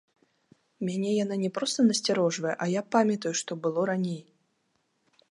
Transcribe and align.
Мяне 0.87 1.09
яна 1.23 1.35
не 1.43 1.49
проста 1.57 1.79
насцярожвае, 1.89 2.55
а 2.65 2.67
я 2.71 2.81
памятаю, 2.95 3.33
што 3.41 3.51
было 3.65 3.81
раней. 3.91 4.21